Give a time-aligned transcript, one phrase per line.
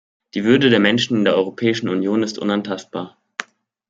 [0.33, 3.21] Die Würde der Menschen in der Europäischen Union ist unantastbar.